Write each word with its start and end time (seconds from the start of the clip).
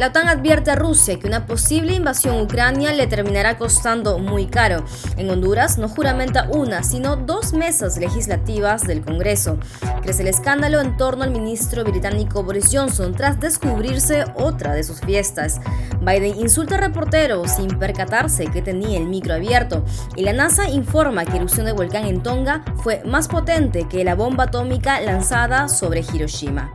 La 0.00 0.06
OTAN 0.06 0.28
advierte 0.28 0.70
a 0.70 0.76
Rusia 0.76 1.18
que 1.18 1.26
una 1.26 1.44
posible 1.44 1.92
invasión 1.92 2.38
a 2.38 2.42
Ucrania 2.42 2.90
le 2.94 3.06
terminará 3.06 3.58
costando 3.58 4.18
muy 4.18 4.46
caro. 4.46 4.82
En 5.18 5.28
Honduras 5.28 5.76
no 5.76 5.90
juramenta 5.90 6.48
una, 6.48 6.82
sino 6.82 7.16
dos 7.16 7.52
mesas 7.52 7.98
legislativas 7.98 8.86
del 8.86 9.02
Congreso. 9.02 9.58
Crece 10.00 10.22
el 10.22 10.28
escándalo 10.28 10.80
en 10.80 10.96
torno 10.96 11.22
al 11.22 11.32
ministro 11.32 11.84
británico 11.84 12.42
Boris 12.42 12.70
Johnson 12.72 13.14
tras 13.14 13.40
descubrirse 13.40 14.24
otra 14.36 14.72
de 14.72 14.84
sus 14.84 15.00
fiestas. 15.00 15.60
Biden 16.00 16.40
insulta 16.40 16.76
a 16.76 16.78
reporteros 16.78 17.50
sin 17.50 17.78
percatarse 17.78 18.46
que 18.46 18.62
tenía 18.62 18.96
el 18.96 19.04
micro 19.04 19.34
abierto. 19.34 19.84
Y 20.16 20.22
la 20.22 20.32
NASA 20.32 20.70
informa 20.70 21.26
que 21.26 21.32
la 21.32 21.36
erupción 21.36 21.66
del 21.66 21.74
volcán 21.74 22.06
en 22.06 22.22
Tonga 22.22 22.64
fue 22.82 23.02
más 23.04 23.28
potente 23.28 23.86
que 23.86 24.02
la 24.02 24.14
bomba 24.14 24.44
atómica 24.44 24.98
lanzada 25.02 25.68
sobre 25.68 26.00
Hiroshima. 26.00 26.72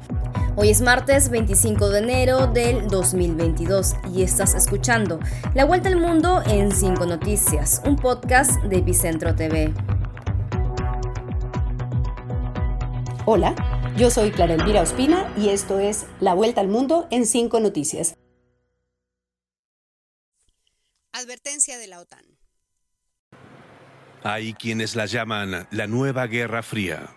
Hoy 0.57 0.69
es 0.69 0.79
martes 0.79 1.29
25 1.29 1.89
de 1.89 1.99
enero 1.99 2.47
del 2.47 2.87
2022 2.87 3.95
y 4.13 4.23
estás 4.23 4.55
escuchando 4.55 5.19
La 5.53 5.65
Vuelta 5.65 5.89
al 5.89 5.97
Mundo 5.97 6.41
en 6.47 6.71
5 6.71 7.05
Noticias, 7.05 7.81
un 7.83 7.97
podcast 7.97 8.63
de 8.63 8.77
Epicentro 8.77 9.35
TV. 9.35 9.73
Hola, 13.25 13.53
yo 13.97 14.09
soy 14.09 14.31
Clara 14.31 14.53
Elvira 14.53 14.81
Ospina 14.81 15.29
y 15.35 15.49
esto 15.49 15.79
es 15.79 16.05
La 16.21 16.33
Vuelta 16.33 16.61
al 16.61 16.69
Mundo 16.69 17.09
en 17.11 17.25
5 17.25 17.59
Noticias. 17.59 18.15
Advertencia 21.11 21.77
de 21.77 21.87
la 21.87 21.99
OTAN. 21.99 22.23
Hay 24.23 24.53
quienes 24.53 24.95
la 24.95 25.05
llaman 25.05 25.67
la 25.69 25.87
nueva 25.87 26.27
Guerra 26.27 26.63
Fría. 26.63 27.14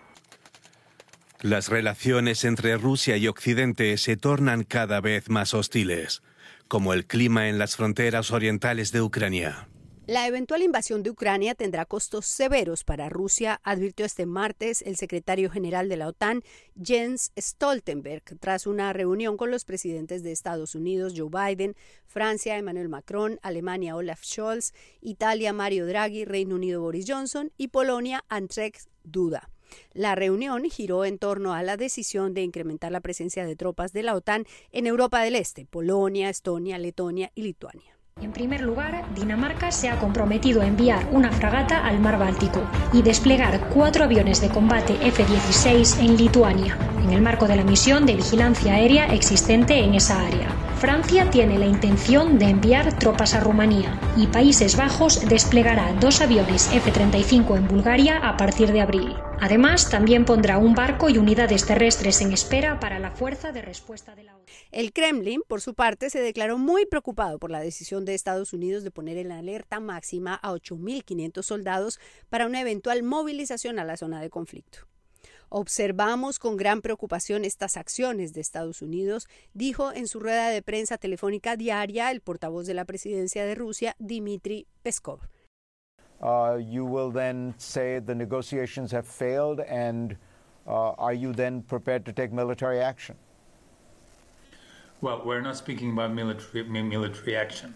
Las 1.41 1.69
relaciones 1.69 2.43
entre 2.43 2.75
Rusia 2.75 3.15
y 3.15 3.29
Occidente 3.29 3.95
se 3.97 4.17
tornan 4.17 4.65
cada 4.65 4.99
vez 4.99 5.29
más 5.29 5.53
hostiles, 5.53 6.21
como 6.67 6.93
el 6.93 7.05
clima 7.05 7.47
en 7.47 7.57
las 7.57 7.77
fronteras 7.77 8.31
orientales 8.31 8.91
de 8.91 9.01
Ucrania. 9.01 9.69
La 10.05 10.27
eventual 10.27 10.63
invasión 10.63 11.01
de 11.01 11.11
Ucrania 11.11 11.55
tendrá 11.55 11.85
costos 11.85 12.25
severos 12.25 12.83
para 12.83 13.07
Rusia, 13.07 13.61
advirtió 13.63 14.05
este 14.05 14.25
martes 14.25 14.81
el 14.81 14.97
secretario 14.97 15.49
general 15.49 15.87
de 15.87 15.95
la 15.95 16.09
OTAN, 16.09 16.43
Jens 16.83 17.31
Stoltenberg, 17.39 18.23
tras 18.41 18.67
una 18.67 18.91
reunión 18.91 19.37
con 19.37 19.49
los 19.49 19.63
presidentes 19.63 20.23
de 20.23 20.33
Estados 20.33 20.75
Unidos, 20.75 21.13
Joe 21.15 21.29
Biden, 21.29 21.77
Francia, 22.05 22.57
Emmanuel 22.57 22.89
Macron, 22.89 23.39
Alemania, 23.43 23.95
Olaf 23.95 24.25
Scholz, 24.25 24.73
Italia, 24.99 25.53
Mario 25.53 25.85
Draghi, 25.85 26.25
Reino 26.25 26.55
Unido, 26.55 26.81
Boris 26.81 27.05
Johnson 27.07 27.53
y 27.55 27.69
Polonia, 27.69 28.25
Andrzej 28.27 28.73
Duda. 29.05 29.49
La 29.93 30.15
reunión 30.15 30.63
giró 30.69 31.05
en 31.05 31.17
torno 31.17 31.53
a 31.53 31.63
la 31.63 31.77
decisión 31.77 32.33
de 32.33 32.43
incrementar 32.43 32.91
la 32.91 33.01
presencia 33.01 33.45
de 33.45 33.55
tropas 33.55 33.93
de 33.93 34.03
la 34.03 34.15
OTAN 34.15 34.45
en 34.71 34.87
Europa 34.87 35.21
del 35.21 35.35
Este, 35.35 35.65
Polonia, 35.65 36.29
Estonia, 36.29 36.77
Letonia 36.77 37.31
y 37.35 37.43
Lituania. 37.43 37.99
En 38.21 38.33
primer 38.33 38.59
lugar, 38.61 39.05
Dinamarca 39.15 39.71
se 39.71 39.87
ha 39.87 39.97
comprometido 39.97 40.61
a 40.61 40.67
enviar 40.67 41.07
una 41.13 41.31
fragata 41.31 41.85
al 41.85 41.99
mar 41.99 42.19
Báltico 42.19 42.61
y 42.91 43.01
desplegar 43.01 43.69
cuatro 43.69 44.03
aviones 44.03 44.41
de 44.41 44.49
combate 44.49 44.93
F-16 45.01 45.99
en 45.99 46.17
Lituania, 46.17 46.77
en 47.01 47.11
el 47.11 47.21
marco 47.21 47.47
de 47.47 47.55
la 47.55 47.63
misión 47.63 48.05
de 48.05 48.15
vigilancia 48.15 48.73
aérea 48.73 49.13
existente 49.13 49.79
en 49.79 49.93
esa 49.93 50.25
área. 50.25 50.68
Francia 50.79 51.29
tiene 51.29 51.59
la 51.59 51.65
intención 51.65 52.39
de 52.39 52.45
enviar 52.45 52.97
tropas 52.97 53.33
a 53.33 53.41
Rumanía 53.41 53.99
y 54.15 54.27
Países 54.27 54.77
Bajos 54.77 55.27
desplegará 55.27 55.91
dos 55.99 56.21
aviones 56.21 56.73
F-35 56.73 57.57
en 57.57 57.67
Bulgaria 57.67 58.17
a 58.19 58.37
partir 58.37 58.71
de 58.71 58.79
abril. 58.79 59.13
Además, 59.41 59.89
también 59.89 60.23
pondrá 60.23 60.57
un 60.57 60.75
barco 60.75 61.09
y 61.09 61.17
unidades 61.17 61.65
terrestres 61.65 62.21
en 62.21 62.31
espera 62.31 62.79
para 62.79 62.97
la 62.97 63.11
fuerza 63.11 63.51
de 63.51 63.61
respuesta 63.61 64.15
de 64.15 64.23
la 64.23 64.37
OTAN. 64.37 64.55
El 64.71 64.93
Kremlin, 64.93 65.41
por 65.45 65.59
su 65.59 65.73
parte, 65.73 66.09
se 66.09 66.21
declaró 66.21 66.57
muy 66.57 66.85
preocupado 66.85 67.39
por 67.39 67.51
la 67.51 67.59
decisión 67.59 68.05
de 68.05 68.15
Estados 68.15 68.53
Unidos 68.53 68.85
de 68.85 68.91
poner 68.91 69.17
en 69.17 69.33
alerta 69.33 69.81
máxima 69.81 70.35
a 70.35 70.53
8.500 70.53 71.43
soldados 71.43 71.99
para 72.29 72.45
una 72.45 72.61
eventual 72.61 73.03
movilización 73.03 73.79
a 73.79 73.83
la 73.83 73.97
zona 73.97 74.21
de 74.21 74.29
conflicto. 74.29 74.87
Observamos 75.49 76.37
con 76.37 76.57
gran 76.57 76.81
preocupación 76.81 77.43
estas 77.43 77.75
acciones 77.75 78.33
de 78.33 78.41
Estados 78.41 78.83
Unidos, 78.83 79.27
dijo 79.53 79.91
en 79.91 80.07
su 80.07 80.19
rueda 80.19 80.49
de 80.49 80.61
prensa 80.61 80.97
telefónica 80.97 81.55
diaria 81.55 82.11
el 82.11 82.21
portavoz 82.21 82.67
de 82.67 82.75
la 82.75 82.85
presidencia 82.85 83.45
de 83.45 83.55
Rusia, 83.55 83.95
Dmitry 83.97 84.67
Peskov. 84.83 85.21
Uh, 86.21 86.57
you 86.59 86.85
will 86.85 87.11
then 87.11 87.55
say 87.57 87.99
the 87.99 88.13
negotiations 88.13 88.91
have 88.91 89.07
failed, 89.07 89.61
and 89.61 90.17
uh, 90.67 90.91
are 90.99 91.13
you 91.13 91.33
then 91.33 91.63
prepared 91.63 92.05
to 92.05 92.11
take 92.11 92.31
military 92.31 92.79
action? 92.79 93.15
Well, 95.01 95.21
we're 95.25 95.41
not 95.41 95.55
speaking 95.55 95.93
about 95.93 96.11
military 96.11 96.63
military 96.63 97.37
action. 97.37 97.73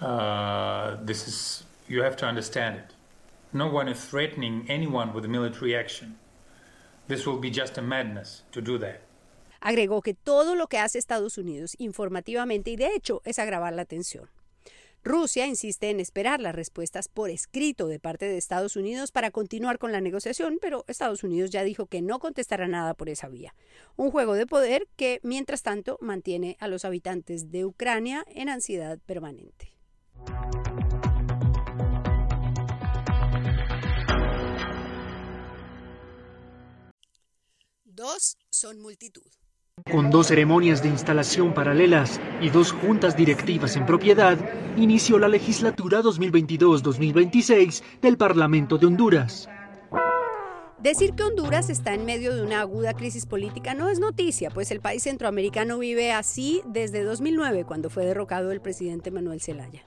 Uh, 0.00 0.96
this 1.04 1.28
is 1.28 1.64
you 1.88 2.02
have 2.02 2.16
to 2.16 2.26
understand 2.26 2.76
it. 2.76 2.94
No 3.52 3.68
one 3.68 3.86
is 3.86 4.02
threatening 4.02 4.64
anyone 4.68 5.12
with 5.12 5.26
military 5.28 5.76
action. 5.76 6.16
This 7.08 7.26
will 7.26 7.38
be 7.40 7.50
just 7.50 7.78
a 7.78 7.82
madness 7.82 8.44
to 8.50 8.60
do 8.60 8.78
that. 8.80 9.00
Agregó 9.60 10.02
que 10.02 10.14
todo 10.14 10.54
lo 10.54 10.66
que 10.66 10.78
hace 10.78 10.98
Estados 10.98 11.38
Unidos 11.38 11.74
informativamente 11.78 12.70
y 12.70 12.76
de 12.76 12.94
hecho 12.94 13.22
es 13.24 13.38
agravar 13.38 13.72
la 13.74 13.84
tensión. 13.84 14.28
Rusia 15.06 15.46
insiste 15.46 15.90
en 15.90 16.00
esperar 16.00 16.40
las 16.40 16.56
respuestas 16.56 17.06
por 17.06 17.30
escrito 17.30 17.86
de 17.86 18.00
parte 18.00 18.26
de 18.26 18.38
Estados 18.38 18.74
Unidos 18.74 19.12
para 19.12 19.30
continuar 19.30 19.78
con 19.78 19.92
la 19.92 20.00
negociación, 20.00 20.58
pero 20.60 20.84
Estados 20.88 21.22
Unidos 21.22 21.50
ya 21.50 21.62
dijo 21.62 21.86
que 21.86 22.02
no 22.02 22.18
contestará 22.18 22.66
nada 22.66 22.94
por 22.94 23.08
esa 23.08 23.28
vía. 23.28 23.54
Un 23.94 24.10
juego 24.10 24.34
de 24.34 24.48
poder 24.48 24.88
que, 24.96 25.20
mientras 25.22 25.62
tanto, 25.62 25.96
mantiene 26.00 26.56
a 26.58 26.66
los 26.66 26.84
habitantes 26.84 27.52
de 27.52 27.64
Ucrania 27.64 28.26
en 28.34 28.48
ansiedad 28.48 28.98
permanente. 29.06 29.75
Dos 37.96 38.36
son 38.50 38.82
multitud. 38.82 39.22
Con 39.90 40.10
dos 40.10 40.26
ceremonias 40.26 40.82
de 40.82 40.90
instalación 40.90 41.54
paralelas 41.54 42.20
y 42.42 42.50
dos 42.50 42.70
juntas 42.70 43.16
directivas 43.16 43.74
en 43.74 43.86
propiedad, 43.86 44.36
inició 44.76 45.18
la 45.18 45.28
legislatura 45.28 46.02
2022-2026 46.02 47.82
del 48.02 48.18
Parlamento 48.18 48.76
de 48.76 48.84
Honduras. 48.84 49.48
Decir 50.78 51.14
que 51.14 51.22
Honduras 51.22 51.70
está 51.70 51.94
en 51.94 52.04
medio 52.04 52.34
de 52.34 52.42
una 52.42 52.60
aguda 52.60 52.92
crisis 52.92 53.24
política 53.24 53.72
no 53.72 53.88
es 53.88 53.98
noticia, 53.98 54.50
pues 54.50 54.70
el 54.70 54.80
país 54.80 55.02
centroamericano 55.04 55.78
vive 55.78 56.12
así 56.12 56.60
desde 56.66 57.02
2009, 57.02 57.64
cuando 57.64 57.88
fue 57.88 58.04
derrocado 58.04 58.52
el 58.52 58.60
presidente 58.60 59.10
Manuel 59.10 59.40
Zelaya. 59.40 59.86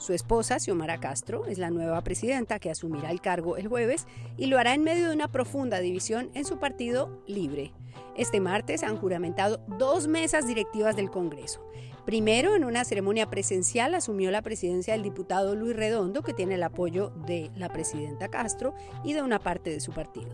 Su 0.00 0.14
esposa, 0.14 0.58
Xiomara 0.58 0.98
Castro, 0.98 1.44
es 1.44 1.58
la 1.58 1.68
nueva 1.68 2.00
presidenta 2.00 2.58
que 2.58 2.70
asumirá 2.70 3.10
el 3.10 3.20
cargo 3.20 3.58
el 3.58 3.68
jueves 3.68 4.06
y 4.38 4.46
lo 4.46 4.58
hará 4.58 4.72
en 4.72 4.82
medio 4.82 5.10
de 5.10 5.14
una 5.14 5.30
profunda 5.30 5.78
división 5.78 6.30
en 6.32 6.46
su 6.46 6.58
partido 6.58 7.22
Libre. 7.26 7.74
Este 8.16 8.40
martes 8.40 8.82
han 8.82 8.96
juramentado 8.96 9.60
dos 9.68 10.08
mesas 10.08 10.46
directivas 10.46 10.96
del 10.96 11.10
Congreso. 11.10 11.60
Primero, 12.06 12.56
en 12.56 12.64
una 12.64 12.86
ceremonia 12.86 13.28
presencial, 13.28 13.94
asumió 13.94 14.30
la 14.30 14.40
presidencia 14.40 14.94
el 14.94 15.02
diputado 15.02 15.54
Luis 15.54 15.76
Redondo, 15.76 16.22
que 16.22 16.32
tiene 16.32 16.54
el 16.54 16.62
apoyo 16.62 17.10
de 17.26 17.50
la 17.54 17.68
presidenta 17.68 18.28
Castro 18.28 18.74
y 19.04 19.12
de 19.12 19.20
una 19.22 19.38
parte 19.38 19.68
de 19.68 19.80
su 19.80 19.92
partido. 19.92 20.30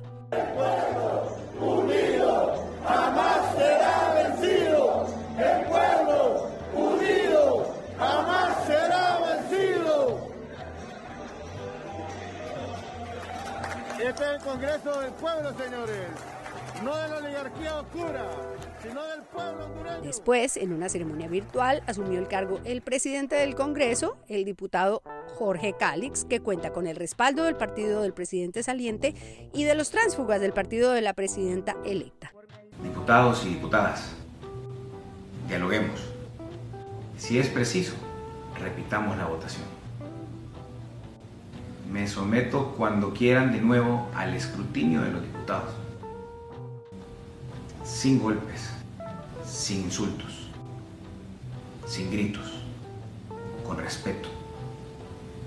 Este 14.17 14.31
es 14.31 14.37
el 14.37 14.49
Congreso 14.49 15.01
del 15.03 15.13
Pueblo, 15.13 15.53
señores 15.59 16.09
no 16.83 16.97
de 16.97 17.09
la 17.09 17.17
oligarquía 17.19 17.81
oscura, 17.81 18.25
sino 18.83 19.03
del 19.05 19.23
pueblo 19.23 19.67
hondureño. 19.67 20.01
Después, 20.03 20.57
en 20.57 20.73
una 20.73 20.89
ceremonia 20.89 21.29
virtual, 21.29 21.83
asumió 21.87 22.19
el 22.19 22.27
cargo 22.27 22.61
el 22.65 22.81
presidente 22.81 23.35
del 23.37 23.55
Congreso, 23.55 24.17
el 24.29 24.47
diputado 24.47 25.03
Jorge 25.37 25.75
Cálix, 25.79 26.25
que 26.25 26.41
cuenta 26.41 26.73
con 26.73 26.87
el 26.87 26.97
respaldo 26.97 27.45
del 27.45 27.57
partido 27.57 28.03
del 28.03 28.15
presidente 28.15 28.63
saliente 28.63 29.15
y 29.53 29.65
de 29.65 29.75
los 29.75 29.91
tránsfugas 29.91 30.41
del 30.41 30.53
partido 30.53 30.93
de 30.93 31.03
la 31.03 31.13
presidenta 31.13 31.77
electa. 31.85 32.33
Diputados 32.83 33.45
y 33.45 33.51
diputadas, 33.51 34.13
dialoguemos. 35.47 36.01
Si 37.19 37.39
es 37.39 37.49
preciso, 37.49 37.95
repitamos 38.59 39.17
la 39.19 39.27
votación. 39.27 39.76
Me 41.97 42.07
someto 42.07 42.75
cuando 42.77 43.15
quieran 43.15 43.53
de 43.53 43.61
nuevo 43.63 44.07
al 44.15 44.35
escrutinio 44.35 45.01
de 45.01 45.13
los 45.13 45.23
diputados 45.23 45.73
sin 47.85 48.21
golpes, 48.21 48.69
sin 49.47 49.85
insultos, 49.85 50.51
sin 51.87 52.11
gritos, 52.11 52.53
con 53.67 53.79
respeto, 53.79 54.29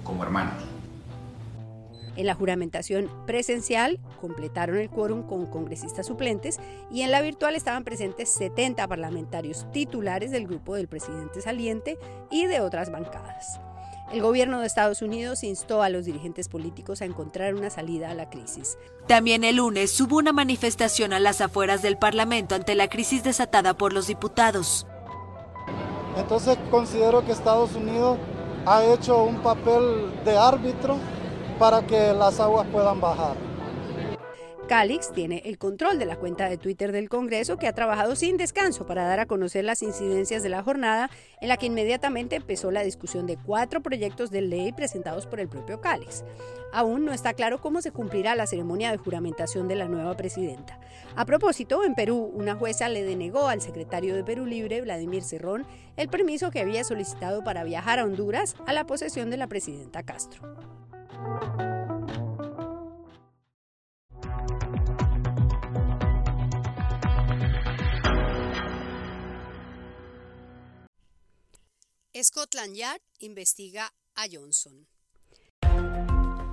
como 0.04 0.24
hermanos. 0.24 0.64
En 2.16 2.26
la 2.26 2.34
juramentación 2.34 3.12
presencial 3.28 4.00
completaron 4.20 4.80
el 4.80 4.90
quórum 4.90 5.22
con 5.28 5.46
congresistas 5.46 6.08
suplentes 6.08 6.60
y 6.90 7.04
en 7.04 7.12
la 7.12 7.22
virtual 7.22 7.54
estaban 7.54 7.84
presentes 7.84 8.28
70 8.30 8.88
parlamentarios 8.88 9.72
titulares 9.72 10.32
del 10.32 10.48
grupo 10.48 10.74
del 10.74 10.88
presidente 10.88 11.42
saliente 11.42 12.00
y 12.32 12.48
de 12.48 12.62
otras 12.62 12.92
bancadas. 12.92 13.62
El 14.12 14.24
gobierno 14.24 14.60
de 14.60 14.66
Estados 14.66 15.04
Unidos 15.04 15.44
instó 15.44 15.84
a 15.84 15.90
los 15.90 16.06
dirigentes 16.06 16.48
políticos 16.50 17.04
a 17.04 17.06
encontrar 17.06 17.54
una 17.54 17.70
salida 17.70 18.10
a 18.10 18.16
la 18.16 18.30
crisis. 18.32 18.76
También 19.08 19.44
el 19.44 19.58
lunes 19.58 20.00
hubo 20.02 20.18
una 20.18 20.34
manifestación 20.34 21.14
a 21.14 21.20
las 21.20 21.42
afueras 21.42 21.84
del 21.84 21.98
Parlamento 21.98 22.56
ante 22.56 22.74
la 22.74 22.88
crisis 22.88 23.24
desatada 23.24 23.76
por 23.76 23.94
los 23.94 24.08
diputados. 24.08 24.88
Entonces 26.18 26.58
considero 26.72 27.24
que 27.24 27.32
Estados 27.32 27.76
Unidos 27.76 28.18
ha 28.66 28.84
hecho 28.84 29.24
un 29.24 29.44
papel 29.44 30.12
de 30.26 30.36
árbitro 30.36 30.98
para 31.60 31.86
que 31.86 32.12
las 32.14 32.40
aguas 32.40 32.66
puedan 32.72 33.00
bajar. 33.00 33.49
Calix 34.70 35.12
tiene 35.12 35.42
el 35.46 35.58
control 35.58 35.98
de 35.98 36.06
la 36.06 36.18
cuenta 36.18 36.48
de 36.48 36.60
Twitter 36.60 36.92
del 36.92 37.10
Congreso 37.10 37.58
que 37.58 37.68
ha 37.68 37.74
trabajado 37.74 38.16
sin 38.16 38.38
descanso 38.38 38.86
para 38.86 39.04
dar 39.04 39.20
a 39.20 39.26
conocer 39.26 39.66
las 39.66 39.82
incidencias 39.82 40.44
de 40.44 40.50
la 40.50 40.62
jornada 40.62 41.10
en 41.42 41.50
la 41.50 41.58
que 41.58 41.66
inmediatamente 41.66 42.36
empezó 42.36 42.70
la 42.70 42.84
discusión 42.84 43.26
de 43.26 43.36
cuatro 43.36 43.82
proyectos 43.82 44.30
de 44.30 44.42
ley 44.42 44.72
presentados 44.72 45.26
por 45.26 45.40
el 45.40 45.50
propio 45.50 45.82
Calix. 45.82 46.24
Aún 46.72 47.04
no 47.04 47.14
está 47.14 47.34
claro 47.34 47.60
cómo 47.60 47.82
se 47.82 47.92
cumplirá 47.92 48.36
la 48.36 48.46
ceremonia 48.46 48.92
de 48.92 48.98
juramentación 48.98 49.68
de 49.68 49.76
la 49.76 49.88
nueva 49.88 50.16
presidenta. 50.16 50.80
A 51.16 51.26
propósito, 51.26 51.84
en 51.84 51.96
Perú, 51.96 52.32
una 52.36 52.54
jueza 52.54 52.90
le 52.90 53.04
denegó 53.04 53.48
al 53.48 53.62
secretario 53.62 54.14
de 54.14 54.24
Perú 54.24 54.46
Libre, 54.46 54.82
Vladimir 54.82 55.24
Cerrón, 55.24 55.66
el 55.98 56.10
permiso 56.10 56.52
que 56.52 56.60
había 56.60 56.84
solicitado 56.84 57.44
para 57.44 57.64
viajar 57.64 57.98
a 57.98 58.04
Honduras 58.04 58.56
a 58.68 58.74
la 58.74 58.86
posesión 58.86 59.32
de 59.32 59.38
la 59.38 59.48
presidenta 59.48 60.04
Castro. 60.04 60.44
Scotland 72.24 72.76
Yard 72.76 73.02
investiga 73.20 73.94
a 74.16 74.26
Johnson. 74.32 74.88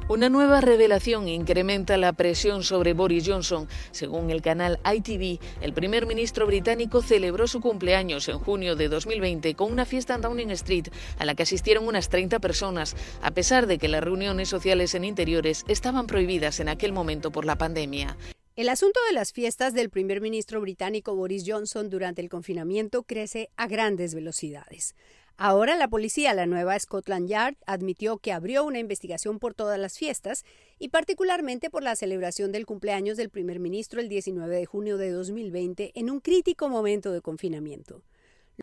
Una 0.08 0.28
nueva 0.28 0.60
revelación 0.60 1.26
incrementa 1.26 1.96
la 1.96 2.12
presión 2.12 2.62
sobre 2.62 2.92
Boris 2.92 3.24
Johnson. 3.26 3.68
Según 3.90 4.30
el 4.30 4.40
canal 4.40 4.78
ITV, 4.84 5.40
el 5.60 5.72
primer 5.72 6.06
ministro 6.06 6.46
británico 6.46 7.02
celebró 7.02 7.48
su 7.48 7.60
cumpleaños 7.60 8.28
en 8.28 8.38
junio 8.38 8.76
de 8.76 8.88
2020 8.88 9.54
con 9.54 9.72
una 9.72 9.84
fiesta 9.84 10.14
en 10.14 10.20
Downing 10.20 10.52
Street 10.52 10.86
a 11.18 11.24
la 11.24 11.34
que 11.34 11.42
asistieron 11.42 11.88
unas 11.88 12.08
30 12.08 12.38
personas, 12.38 12.94
a 13.20 13.32
pesar 13.32 13.66
de 13.66 13.78
que 13.78 13.88
las 13.88 14.04
reuniones 14.04 14.48
sociales 14.48 14.94
en 14.94 15.04
interiores 15.04 15.64
estaban 15.66 16.06
prohibidas 16.06 16.60
en 16.60 16.68
aquel 16.68 16.92
momento 16.92 17.32
por 17.32 17.44
la 17.44 17.56
pandemia. 17.56 18.16
El 18.54 18.68
asunto 18.68 19.00
de 19.08 19.12
las 19.12 19.32
fiestas 19.32 19.74
del 19.74 19.90
primer 19.90 20.20
ministro 20.20 20.60
británico 20.60 21.16
Boris 21.16 21.42
Johnson 21.46 21.90
durante 21.90 22.22
el 22.22 22.28
confinamiento 22.28 23.02
crece 23.02 23.50
a 23.56 23.66
grandes 23.66 24.14
velocidades. 24.14 24.94
Ahora 25.38 25.76
la 25.76 25.88
policía, 25.88 26.32
la 26.32 26.46
nueva 26.46 26.78
Scotland 26.78 27.28
Yard, 27.28 27.56
admitió 27.66 28.16
que 28.16 28.32
abrió 28.32 28.64
una 28.64 28.78
investigación 28.78 29.38
por 29.38 29.52
todas 29.52 29.78
las 29.78 29.98
fiestas 29.98 30.46
y 30.78 30.88
particularmente 30.88 31.68
por 31.68 31.82
la 31.82 31.94
celebración 31.94 32.52
del 32.52 32.64
cumpleaños 32.64 33.18
del 33.18 33.28
primer 33.28 33.60
ministro 33.60 34.00
el 34.00 34.08
19 34.08 34.56
de 34.56 34.64
junio 34.64 34.96
de 34.96 35.10
2020 35.10 35.92
en 35.94 36.10
un 36.10 36.20
crítico 36.20 36.70
momento 36.70 37.12
de 37.12 37.20
confinamiento. 37.20 38.00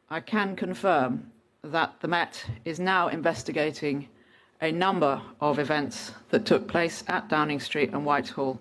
I 0.10 0.20
can 0.20 0.56
confirm 0.56 1.31
that 1.62 2.00
the 2.02 2.08
Met 2.08 2.44
is 2.66 2.80
now 2.80 3.08
investigating 3.08 4.10
a 4.60 4.72
number 4.72 5.22
of 5.40 5.60
events 5.60 6.12
that 6.31 6.44
took 6.46 6.68
place 6.68 7.04
at 7.08 7.30
Downing 7.30 7.60
Street 7.60 7.94
and 7.94 8.04
Whitehall 8.04 8.60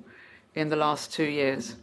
in 0.54 0.68
the 0.68 0.76
last 0.76 1.14
two 1.14 1.24
years 1.24 1.76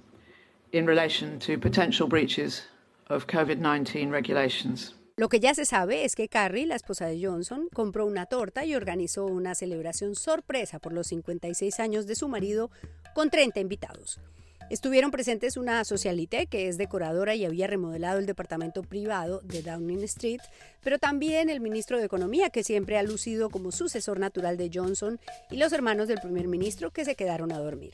in 0.72 0.86
relation 0.86 1.40
to 1.40 1.58
potential 1.58 2.08
breaches 2.08 2.68
of 3.08 3.26
COVID-19 3.26 4.12
regulations. 4.12 4.94
Lo 5.20 5.28
que 5.28 5.42
ya 5.42 5.54
se 5.54 5.66
sabe 5.66 6.06
es 6.06 6.16
que 6.16 6.30
Carrie, 6.30 6.66
la 6.66 6.78
esposa 6.78 7.06
de 7.06 7.22
Johnson, 7.22 7.68
compró 7.74 8.06
una 8.06 8.26
torta 8.26 8.64
y 8.64 8.74
organizó 8.74 9.26
una 9.26 9.54
celebración 9.54 10.16
sorpresa 10.16 10.80
por 10.80 10.94
los 10.94 11.08
56 11.08 11.78
años 11.82 12.08
de 12.08 12.16
su 12.16 12.30
marido 12.30 12.72
con 13.14 13.30
30 13.30 13.60
invitados. 13.60 14.22
Estuvieron 14.70 15.12
presentes 15.12 15.58
una 15.58 15.84
socialité 15.84 16.48
que 16.48 16.70
es 16.70 16.78
decoradora 16.78 17.36
y 17.36 17.44
había 17.44 17.68
remodelado 17.68 18.18
el 18.18 18.28
departamento 18.28 18.82
privado 18.82 19.42
de 19.44 19.62
Downing 19.62 20.04
Street, 20.04 20.40
pero 20.82 21.00
también 21.00 21.50
el 21.50 21.60
ministro 21.60 21.98
de 21.98 22.06
Economía 22.06 22.50
que 22.50 22.64
siempre 22.64 22.98
ha 22.98 23.04
lucido 23.04 23.50
como 23.50 23.74
sucesor 23.74 24.22
natural 24.22 24.56
de 24.56 24.72
Johnson 24.74 25.20
y 25.52 25.58
los 25.58 25.74
hermanos 25.74 26.08
del 26.08 26.22
primer 26.22 26.48
ministro 26.48 26.92
que 26.92 27.04
se 27.04 27.16
quedaron 27.16 27.52
a 27.52 27.60
dormir. 27.60 27.92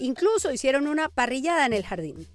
Incluso 0.00 0.50
hicieron 0.50 0.88
una 0.88 1.08
parrillada 1.08 1.66
en 1.66 1.72
el 1.72 1.84
jardín. 1.84 2.26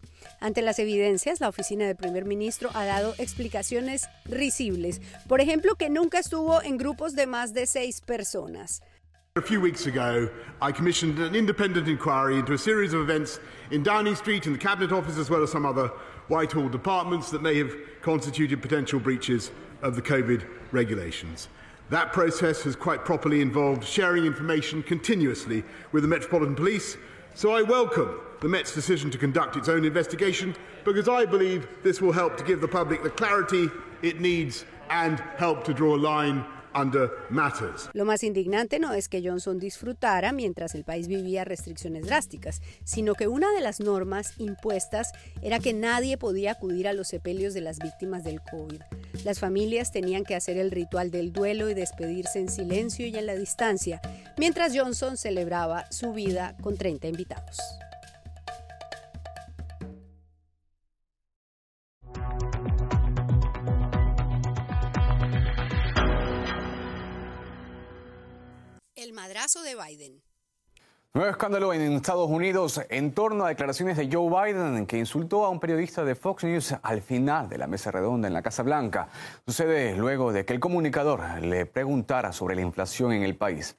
Ante 0.41 0.61
las 0.61 0.79
evidencias, 0.79 1.41
la 1.41 1.49
oficina 1.49 1.85
del 1.85 1.97
primer 1.97 2.23
ministro 2.23 2.69
ha 2.73 2.85
dado 2.85 3.13
explicaciones 3.17 4.07
risibles. 4.25 5.01
Por 5.27 5.41
ejemplo, 5.41 5.75
que 5.75 5.89
nunca 5.89 6.19
estuvo 6.19 6.61
en 6.61 6.77
grupos 6.77 7.13
de 7.15 7.27
más 7.27 7.53
de 7.53 7.65
seis 7.65 8.01
personas. 8.01 8.81
A 9.35 9.41
few 9.41 9.61
weeks 9.61 9.85
ago, 9.85 10.29
I 10.61 10.71
commissioned 10.71 11.19
an 11.19 11.35
independent 11.35 11.87
inquiry 11.87 12.39
into 12.39 12.53
a 12.53 12.57
series 12.57 12.93
of 12.93 13.01
events 13.01 13.39
in 13.69 13.83
Downing 13.83 14.15
Street 14.15 14.45
and 14.47 14.55
the 14.55 14.59
Cabinet 14.59 14.91
Office, 14.91 15.17
as 15.17 15.29
well 15.29 15.43
as 15.43 15.51
some 15.51 15.65
other 15.65 15.91
Whitehall 16.29 16.69
departments 16.69 17.31
that 17.31 17.41
may 17.41 17.57
have 17.57 17.75
constituted 18.01 18.61
potential 18.61 18.99
breaches 18.99 19.51
of 19.81 19.95
the 19.95 20.01
COVID 20.01 20.45
regulations. 20.71 21.47
That 21.89 22.13
process 22.13 22.63
has 22.63 22.75
quite 22.75 23.03
properly 23.03 23.41
involved 23.41 23.83
sharing 23.83 24.25
information 24.25 24.83
continuously 24.83 25.63
with 25.91 26.03
the 26.03 26.09
Metropolitan 26.09 26.55
Police, 26.55 26.97
so 27.35 27.51
I 27.51 27.61
welcome 27.61 28.19
the 28.41 28.49
Met's 28.49 28.73
decision 28.73 29.09
to 29.11 29.17
conduct 29.17 29.55
its 29.55 29.69
own 29.69 29.85
investigation 29.85 30.55
because 30.83 31.07
I 31.07 31.25
believe 31.25 31.67
this 31.83 32.01
will 32.01 32.11
help 32.11 32.37
to 32.37 32.43
give 32.43 32.61
the 32.61 32.67
public 32.67 33.03
the 33.03 33.09
clarity 33.09 33.69
it 34.01 34.19
needs 34.19 34.65
and 34.89 35.19
help 35.37 35.63
to 35.65 35.73
draw 35.73 35.95
a 35.95 35.97
line. 35.97 36.45
Lo 37.93 38.05
más 38.05 38.23
indignante 38.23 38.79
no 38.79 38.93
es 38.93 39.09
que 39.09 39.21
Johnson 39.27 39.59
disfrutara 39.59 40.31
mientras 40.31 40.75
el 40.75 40.83
país 40.83 41.07
vivía 41.07 41.45
restricciones 41.45 42.05
drásticas, 42.05 42.61
sino 42.83 43.15
que 43.15 43.27
una 43.27 43.51
de 43.51 43.61
las 43.61 43.79
normas 43.79 44.33
impuestas 44.37 45.11
era 45.41 45.59
que 45.59 45.73
nadie 45.73 46.17
podía 46.17 46.51
acudir 46.51 46.87
a 46.87 46.93
los 46.93 47.07
sepelios 47.07 47.53
de 47.53 47.61
las 47.61 47.79
víctimas 47.79 48.23
del 48.23 48.41
COVID. 48.41 48.81
Las 49.23 49.39
familias 49.39 49.91
tenían 49.91 50.23
que 50.23 50.35
hacer 50.35 50.57
el 50.57 50.71
ritual 50.71 51.11
del 51.11 51.33
duelo 51.33 51.69
y 51.69 51.73
despedirse 51.73 52.39
en 52.39 52.49
silencio 52.49 53.07
y 53.07 53.17
en 53.17 53.25
la 53.25 53.35
distancia, 53.35 54.01
mientras 54.37 54.77
Johnson 54.77 55.17
celebraba 55.17 55.91
su 55.91 56.13
vida 56.13 56.55
con 56.61 56.77
30 56.77 57.07
invitados. 57.07 57.57
De 69.57 69.75
Biden. 69.75 70.21
Nuevo 71.11 71.31
escándalo 71.31 71.73
en 71.73 71.81
Estados 71.93 72.29
Unidos 72.29 72.79
en 72.87 73.15
torno 73.15 73.45
a 73.45 73.49
declaraciones 73.49 73.97
de 73.97 74.07
Joe 74.11 74.29
Biden 74.29 74.85
que 74.85 74.99
insultó 74.99 75.43
a 75.43 75.49
un 75.49 75.59
periodista 75.59 76.05
de 76.05 76.13
Fox 76.13 76.43
News 76.43 76.75
al 76.83 77.01
final 77.01 77.49
de 77.49 77.57
la 77.57 77.65
mesa 77.65 77.89
redonda 77.89 78.27
en 78.27 78.35
la 78.35 78.43
Casa 78.43 78.61
Blanca. 78.61 79.09
Sucede 79.47 79.95
luego 79.95 80.31
de 80.31 80.45
que 80.45 80.53
el 80.53 80.59
comunicador 80.59 81.41
le 81.41 81.65
preguntara 81.65 82.31
sobre 82.31 82.55
la 82.55 82.61
inflación 82.61 83.11
en 83.11 83.23
el 83.23 83.35
país. 83.35 83.75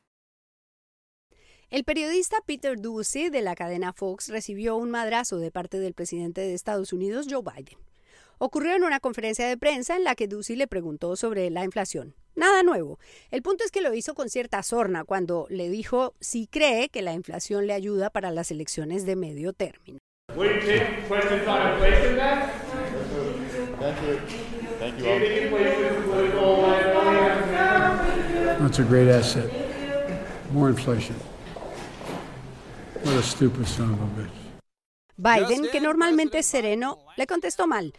El 1.69 1.85
periodista 1.85 2.39
Peter 2.45 2.77
Ducey 2.77 3.31
de 3.31 3.41
la 3.41 3.55
cadena 3.55 3.93
Fox 3.93 4.29
recibió 4.29 4.77
un 4.77 4.91
madrazo 4.91 5.39
de 5.39 5.53
parte 5.53 5.79
del 5.79 5.95
presidente 5.95 6.41
de 6.41 6.53
Estados 6.53 6.93
Unidos, 6.93 7.29
Joe 7.31 7.43
Biden. 7.43 7.79
Ocurrió 8.43 8.75
en 8.75 8.85
una 8.85 9.01
conferencia 9.01 9.47
de 9.47 9.59
prensa 9.59 9.97
en 9.97 10.05
la 10.05 10.15
que 10.15 10.27
Ducey 10.27 10.57
le 10.57 10.67
preguntó 10.67 11.15
sobre 11.15 11.51
la 11.51 11.63
inflación. 11.63 12.15
Nada 12.35 12.63
nuevo. 12.63 12.99
El 13.31 13.43
punto 13.43 13.65
es 13.65 13.71
que 13.71 13.83
lo 13.83 13.93
hizo 13.93 14.15
con 14.15 14.31
cierta 14.31 14.63
sorna 14.63 15.05
cuando 15.05 15.47
le 15.51 15.69
dijo 15.69 16.15
si 16.21 16.47
cree 16.47 16.89
que 16.89 17.03
la 17.03 17.13
inflación 17.13 17.67
le 17.67 17.75
ayuda 17.75 18.09
para 18.09 18.31
las 18.31 18.51
elecciones 18.51 19.05
de 19.05 19.15
medio 19.15 19.53
término. 19.53 19.99
That's 28.59 28.79
a 28.79 28.85
great 28.85 29.09
asset. 29.09 29.53
More 30.51 30.71
inflation. 30.71 31.17
What 33.05 33.17
a 33.17 33.23
stupid 33.23 33.67
son 33.67 33.93
of 33.93 34.01
a 34.01 34.07
bitch. 34.19 34.41
Biden, 35.19 35.69
que 35.71 35.83
normalmente 35.83 36.39
es 36.39 36.47
sereno, 36.47 37.05
le 37.19 37.27
contestó 37.27 37.67
mal. 37.67 37.93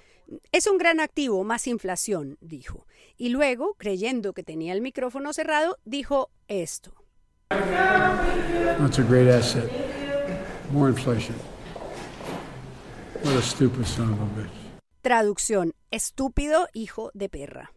Es 0.51 0.67
un 0.67 0.77
gran 0.77 0.99
activo, 0.99 1.43
más 1.43 1.67
inflación, 1.67 2.37
dijo. 2.41 2.87
Y 3.17 3.29
luego, 3.29 3.75
creyendo 3.77 4.33
que 4.33 4.43
tenía 4.43 4.73
el 4.73 4.81
micrófono 4.81 5.33
cerrado, 5.33 5.77
dijo 5.85 6.29
esto. 6.47 6.93
That's 7.49 8.99
a 8.99 9.03
great 9.03 9.27
asset. 9.27 9.69
More 10.71 10.89
inflation. 10.89 11.35
What 13.23 13.35
a 13.35 13.41
stupid 13.41 13.85
son 13.85 14.13
of 14.13 14.21
a 14.21 14.25
bitch. 14.39 14.51
Traducción, 15.01 15.73
estúpido 15.91 16.67
hijo 16.73 17.11
de 17.13 17.27
perra. 17.27 17.71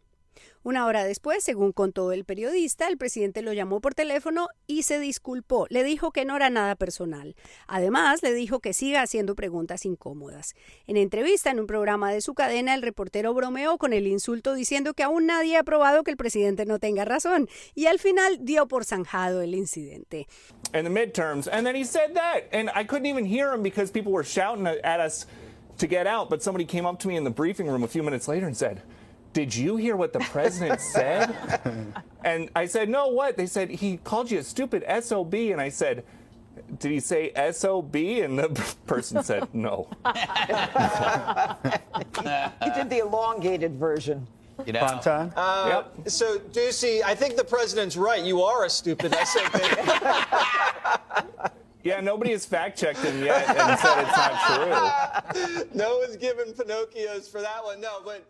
Una 0.64 0.86
hora 0.86 1.04
después, 1.04 1.44
según 1.44 1.72
contó 1.72 2.10
el 2.10 2.24
periodista, 2.24 2.88
el 2.88 2.96
presidente 2.96 3.42
lo 3.42 3.52
llamó 3.52 3.82
por 3.82 3.94
teléfono 3.94 4.48
y 4.66 4.84
se 4.84 4.98
disculpó. 4.98 5.66
Le 5.68 5.84
dijo 5.84 6.10
que 6.10 6.24
no 6.24 6.36
era 6.36 6.48
nada 6.48 6.74
personal. 6.74 7.36
Además, 7.66 8.22
le 8.22 8.32
dijo 8.32 8.60
que 8.60 8.72
siga 8.72 9.02
haciendo 9.02 9.34
preguntas 9.34 9.84
incómodas. 9.84 10.54
En 10.86 10.96
entrevista 10.96 11.50
en 11.50 11.60
un 11.60 11.66
programa 11.66 12.10
de 12.10 12.22
su 12.22 12.32
cadena, 12.32 12.74
el 12.74 12.80
reportero 12.80 13.34
bromeó 13.34 13.76
con 13.76 13.92
el 13.92 14.06
insulto 14.06 14.54
diciendo 14.54 14.94
que 14.94 15.02
aún 15.02 15.26
nadie 15.26 15.58
ha 15.58 15.64
probado 15.64 16.02
que 16.02 16.10
el 16.10 16.16
presidente 16.16 16.64
no 16.64 16.78
tenga 16.78 17.04
razón 17.04 17.46
y 17.74 17.84
al 17.84 17.98
final 17.98 18.38
dio 18.40 18.66
por 18.66 18.86
zanjado 18.86 19.42
el 19.42 19.54
incidente. 19.54 20.26
In 20.72 20.84
the 20.84 20.88
midterms, 20.88 21.46
and 21.46 21.66
then 21.66 21.76
he 21.76 21.84
said 21.84 22.14
that, 22.14 22.44
and 22.54 22.70
I 22.74 22.86
couldn't 22.86 23.06
even 23.06 23.26
hear 23.26 23.52
him 23.52 23.62
because 23.62 23.92
people 23.92 24.12
were 24.12 24.24
shouting 24.24 24.66
at 24.66 24.98
us 24.98 25.26
to 25.76 25.86
get 25.86 26.06
out, 26.06 26.30
but 26.30 26.42
somebody 26.42 26.64
came 26.64 26.88
up 26.88 26.98
to 27.00 27.08
me 27.08 27.16
in 27.16 27.24
the 27.24 27.30
briefing 27.30 27.68
room 27.68 27.82
a 27.82 27.88
few 27.88 28.02
minutes 28.02 28.28
later 28.28 28.46
and 28.46 28.56
said, 28.56 28.80
did 29.34 29.54
you 29.54 29.76
hear 29.76 29.96
what 29.96 30.14
the 30.14 30.20
president 30.20 30.80
said? 30.94 31.36
and 32.24 32.48
I 32.56 32.64
said, 32.64 32.88
no, 32.88 33.08
what? 33.08 33.36
They 33.36 33.46
said, 33.46 33.68
he 33.68 33.98
called 33.98 34.30
you 34.30 34.38
a 34.38 34.42
stupid 34.42 34.82
SOB. 35.02 35.34
And 35.34 35.60
I 35.60 35.68
said, 35.68 36.04
did 36.78 36.90
he 36.90 37.00
say 37.00 37.32
SOB? 37.52 37.94
And 37.96 38.38
the 38.38 38.48
person 38.86 39.22
said, 39.22 39.52
no. 39.52 39.88
he 42.62 42.70
did 42.70 42.88
the 42.88 43.00
elongated 43.02 43.74
version. 43.74 44.26
You 44.64 44.72
know. 44.72 44.86
Fun 44.86 45.00
time. 45.00 45.32
Uh, 45.36 45.82
yep. 45.96 46.08
So, 46.08 46.38
Ducey, 46.38 47.02
I 47.02 47.16
think 47.16 47.34
the 47.34 47.42
president's 47.42 47.96
right. 47.96 48.22
You 48.22 48.42
are 48.42 48.64
a 48.64 48.70
stupid 48.70 49.12
SOB. 49.12 49.60
Yeah, 51.82 52.00
nobody 52.00 52.30
has 52.30 52.46
fact 52.46 52.78
checked 52.78 53.00
him 53.00 53.22
yet 53.22 53.46
and 53.48 53.78
said 53.78 54.04
it's 54.04 54.16
not 54.16 55.26
true. 55.34 55.64
No 55.74 55.98
one's 55.98 56.16
given 56.16 56.54
Pinocchios 56.54 57.28
for 57.30 57.42
that 57.42 57.62
one. 57.62 57.80
No, 57.80 57.98
but. 58.02 58.24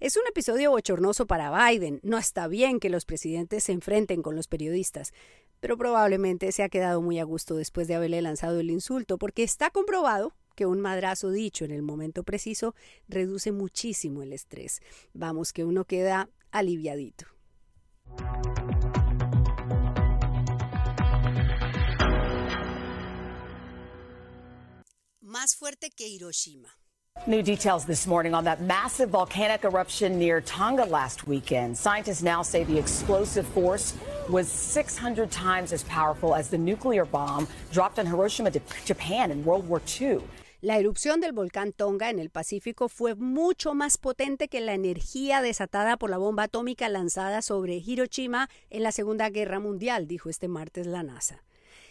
Es 0.00 0.16
un 0.16 0.22
episodio 0.28 0.70
bochornoso 0.70 1.26
para 1.26 1.50
Biden. 1.70 2.00
No 2.02 2.18
está 2.18 2.48
bien 2.48 2.80
que 2.80 2.90
los 2.90 3.04
presidentes 3.04 3.64
se 3.64 3.72
enfrenten 3.72 4.22
con 4.22 4.36
los 4.36 4.48
periodistas, 4.48 5.12
pero 5.60 5.76
probablemente 5.76 6.52
se 6.52 6.62
ha 6.62 6.68
quedado 6.68 7.00
muy 7.02 7.18
a 7.18 7.24
gusto 7.24 7.56
después 7.56 7.88
de 7.88 7.94
haberle 7.94 8.22
lanzado 8.22 8.60
el 8.60 8.70
insulto, 8.70 9.18
porque 9.18 9.42
está 9.42 9.70
comprobado 9.70 10.34
que 10.54 10.66
un 10.66 10.80
madrazo 10.80 11.30
dicho 11.30 11.64
en 11.64 11.70
el 11.70 11.82
momento 11.82 12.24
preciso 12.24 12.74
reduce 13.08 13.52
muchísimo 13.52 14.22
el 14.22 14.32
estrés. 14.32 14.80
Vamos, 15.12 15.52
que 15.52 15.64
uno 15.64 15.84
queda 15.84 16.30
aliviadito. 16.50 17.26
Más 25.20 25.54
fuerte 25.54 25.90
que 25.90 26.08
Hiroshima. 26.08 26.78
New 27.24 27.42
details 27.42 27.84
this 27.84 28.06
morning 28.06 28.34
on 28.34 28.44
that 28.44 28.60
massive 28.60 29.10
volcanic 29.10 29.64
eruption 29.64 30.16
near 30.16 30.40
Tonga 30.40 30.84
last 30.84 31.26
weekend. 31.26 31.76
Scientists 31.76 32.22
now 32.22 32.40
say 32.42 32.62
the 32.62 32.78
explosive 32.78 33.44
force 33.48 33.94
was 34.28 34.46
600 34.46 35.28
times 35.28 35.72
as 35.72 35.82
powerful 35.84 36.36
as 36.36 36.50
the 36.50 36.58
nuclear 36.58 37.04
bomb 37.04 37.48
dropped 37.72 37.98
on 37.98 38.06
Hiroshima, 38.06 38.52
Japan 38.84 39.32
in 39.32 39.44
World 39.44 39.68
War 39.68 39.82
II. 40.00 40.20
La 40.60 40.78
erupción 40.78 41.20
del 41.20 41.32
volcán 41.32 41.72
Tonga 41.72 42.10
en 42.10 42.20
el 42.20 42.30
Pacífico 42.30 42.88
fue 42.88 43.16
mucho 43.16 43.74
más 43.74 43.98
potente 43.98 44.46
que 44.46 44.60
la 44.60 44.74
energía 44.74 45.42
desatada 45.42 45.96
por 45.96 46.10
la 46.10 46.18
bomba 46.18 46.44
atómica 46.44 46.88
lanzada 46.88 47.42
sobre 47.42 47.76
Hiroshima 47.76 48.48
en 48.70 48.84
la 48.84 48.92
Segunda 48.92 49.30
Guerra 49.30 49.58
Mundial, 49.58 50.06
dijo 50.06 50.28
este 50.30 50.46
martes 50.46 50.86
la 50.86 51.02
NASA. 51.02 51.42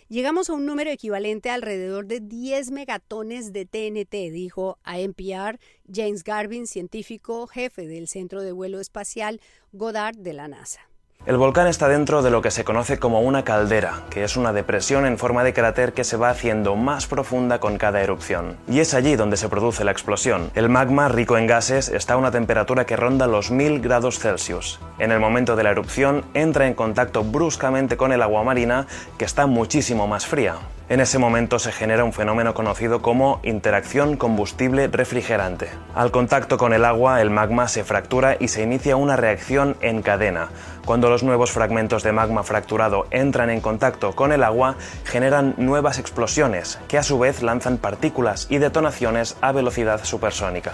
Llegamos 0.08 0.52
a 0.52 0.54
un 0.54 0.68
número 0.68 0.92
equivalente 0.92 1.50
a 1.50 1.56
alrededor 1.56 2.06
de 2.06 2.20
10 2.20 2.70
megatones 2.70 3.52
de 3.54 3.66
TNT, 3.66 4.32
dijo 4.32 4.78
a 4.84 5.00
NPR 5.00 5.58
James 5.92 6.24
Garvin, 6.24 6.68
científico 6.68 7.48
jefe 7.48 7.88
del 7.88 8.08
Centro 8.08 8.44
de 8.44 8.52
Vuelo 8.52 8.80
Espacial 8.80 9.42
Goddard 9.72 10.16
de 10.16 10.34
la 10.34 10.48
NASA. 10.48 10.82
El 11.26 11.38
volcán 11.38 11.66
está 11.66 11.88
dentro 11.88 12.22
de 12.22 12.30
lo 12.30 12.44
que 12.44 12.52
se 12.52 12.64
conoce 12.64 13.00
como 13.00 13.20
una 13.20 13.44
caldera, 13.44 14.04
que 14.12 14.24
es 14.24 14.38
una 14.38 14.54
depresión 14.54 15.08
en 15.08 15.18
forma 15.18 15.44
de 15.44 15.54
cráter 15.54 15.94
que 15.94 16.04
se 16.04 16.18
va 16.18 16.30
haciendo 16.30 16.76
más 16.76 17.08
profunda 17.08 17.60
con 17.60 17.80
cada 17.80 18.04
erupción. 18.04 18.58
Y 18.68 18.80
es 18.80 18.94
allí 18.94 19.16
donde 19.16 19.36
se 19.36 19.50
produce 19.50 19.84
la 19.84 19.90
explosión. 19.90 20.52
El 20.54 20.70
magma, 20.70 21.08
rico 21.08 21.36
en 21.40 21.48
gases, 21.48 21.90
está 21.90 22.14
a 22.14 22.18
una 22.18 22.30
temperatura 22.30 22.86
que 22.86 22.96
ronda 22.96 23.26
los 23.26 23.50
1000 23.50 23.82
grados 23.82 24.20
Celsius. 24.20 24.80
En 25.00 25.12
el 25.12 25.20
momento 25.20 25.56
de 25.56 25.64
la 25.64 25.72
erupción 25.72 26.24
entra 26.36 26.68
en 26.68 26.76
contacto 26.76 27.24
bruscamente 27.24 27.98
con 27.98 28.12
el 28.12 28.22
agua 28.22 28.44
marina, 28.44 28.86
que 29.18 29.26
está 29.26 29.48
muchísimo 29.48 30.08
más 30.08 30.28
fría. 30.28 30.58
En 30.88 31.00
ese 31.00 31.18
momento 31.18 31.58
se 31.58 31.72
genera 31.72 32.04
un 32.04 32.14
fenómeno 32.14 32.54
conocido 32.54 33.02
como 33.02 33.40
interacción 33.42 34.18
combustible-refrigerante. 34.18 35.68
Al 35.96 36.12
contacto 36.12 36.60
con 36.60 36.74
el 36.74 36.86
agua, 36.86 37.24
el 37.24 37.32
magma 37.32 37.68
se 37.68 37.84
fractura 37.84 38.38
y 38.40 38.50
se 38.50 38.62
inicia 38.62 38.96
una 38.96 39.16
reacción 39.16 39.78
en 39.82 40.04
cadena. 40.04 40.50
Cuando 40.86 41.10
los 41.10 41.24
nuevos 41.24 41.52
fragmentos 41.52 42.04
de 42.04 42.12
magma 42.12 42.44
fracturado 42.44 43.08
entran 43.10 43.50
en 43.50 43.62
contacto 43.62 44.16
con 44.16 44.32
el 44.32 44.44
agua, 44.44 44.76
generan 45.06 45.56
nuevas 45.58 45.98
explosiones, 45.98 46.78
que 46.88 47.00
a 47.00 47.04
su 47.04 47.18
vez 47.18 47.42
lanzan 47.42 47.80
partículas 47.80 48.46
y 48.52 48.60
detonaciones 48.60 49.38
a 49.42 49.52
velocidad 49.54 50.04
supersónica. 50.04 50.74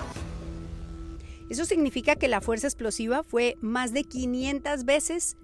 Eso 1.50 1.64
significa 1.64 2.18
que 2.18 2.28
la 2.28 2.42
fuerza 2.42 2.68
explosiva 2.68 3.24
fue 3.24 3.56
más 3.62 3.94
de 3.94 4.04
500 4.04 4.84
veces 4.84 5.38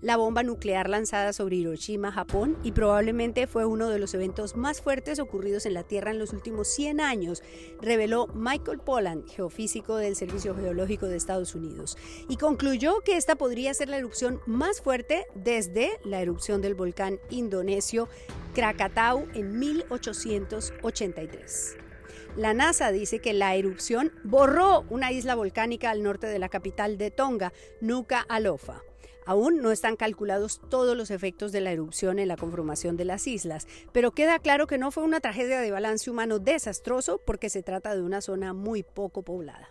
la 0.00 0.16
bomba 0.16 0.42
nuclear 0.42 0.88
lanzada 0.88 1.32
sobre 1.32 1.56
Hiroshima, 1.56 2.12
Japón, 2.12 2.56
y 2.62 2.72
probablemente 2.72 3.46
fue 3.46 3.64
uno 3.64 3.88
de 3.88 3.98
los 3.98 4.14
eventos 4.14 4.56
más 4.56 4.80
fuertes 4.80 5.18
ocurridos 5.18 5.66
en 5.66 5.74
la 5.74 5.82
Tierra 5.82 6.10
en 6.10 6.18
los 6.18 6.32
últimos 6.32 6.68
100 6.68 7.00
años, 7.00 7.42
reveló 7.80 8.28
Michael 8.34 8.80
Pollan, 8.80 9.26
geofísico 9.26 9.96
del 9.96 10.16
Servicio 10.16 10.54
Geológico 10.54 11.06
de 11.06 11.16
Estados 11.16 11.54
Unidos, 11.54 11.96
y 12.28 12.36
concluyó 12.36 13.00
que 13.00 13.16
esta 13.16 13.36
podría 13.36 13.74
ser 13.74 13.88
la 13.88 13.98
erupción 13.98 14.40
más 14.46 14.80
fuerte 14.80 15.26
desde 15.34 15.98
la 16.04 16.20
erupción 16.20 16.60
del 16.60 16.74
volcán 16.74 17.18
indonesio 17.30 18.08
Krakatau 18.54 19.26
en 19.34 19.58
1883. 19.58 21.76
La 22.36 22.52
NASA 22.52 22.90
dice 22.90 23.20
que 23.20 23.32
la 23.32 23.54
erupción 23.54 24.10
borró 24.24 24.84
una 24.90 25.12
isla 25.12 25.36
volcánica 25.36 25.90
al 25.90 26.02
norte 26.02 26.26
de 26.26 26.40
la 26.40 26.48
capital 26.48 26.98
de 26.98 27.12
Tonga, 27.12 27.52
Nuka 27.80 28.26
Alofa. 28.28 28.82
Aún 29.26 29.62
no 29.62 29.70
están 29.70 29.96
calculados 29.96 30.60
todos 30.68 30.96
los 30.96 31.10
efectos 31.10 31.52
de 31.52 31.60
la 31.60 31.72
erupción 31.72 32.18
en 32.18 32.28
la 32.28 32.36
conformación 32.36 32.96
de 32.96 33.04
las 33.04 33.26
islas, 33.26 33.66
pero 33.92 34.12
queda 34.12 34.38
claro 34.38 34.66
que 34.66 34.78
no 34.78 34.90
fue 34.90 35.02
una 35.02 35.20
tragedia 35.20 35.60
de 35.60 35.70
balance 35.70 36.10
humano 36.10 36.38
desastroso 36.38 37.20
porque 37.24 37.50
se 37.50 37.62
trata 37.62 37.94
de 37.94 38.02
una 38.02 38.20
zona 38.20 38.52
muy 38.52 38.82
poco 38.82 39.22
poblada. 39.22 39.70